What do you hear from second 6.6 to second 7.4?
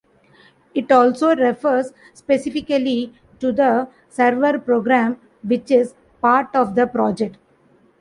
the project.